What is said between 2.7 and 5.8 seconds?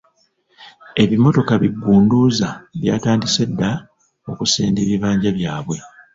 byatandise dda okusenda ebibanja byabwe.